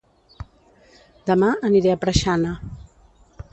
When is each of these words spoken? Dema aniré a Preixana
Dema 1.31 1.51
aniré 1.71 1.93
a 1.97 2.01
Preixana 2.07 2.57